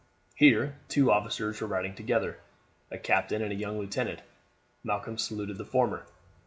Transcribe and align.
Here 0.33 0.79
two 0.87 1.11
officers 1.11 1.61
were 1.61 1.67
riding 1.67 1.93
together, 1.93 2.39
a 2.89 2.97
captain 2.97 3.39
and 3.43 3.51
a 3.51 3.55
young 3.55 3.77
lieutenant. 3.77 4.23
Malcolm 4.83 5.19
saluted 5.19 5.59
the 5.59 5.63
former. 5.63 6.07